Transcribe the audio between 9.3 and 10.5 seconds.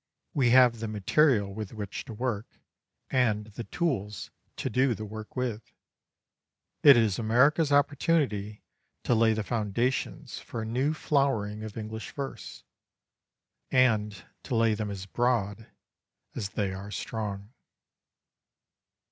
the foundations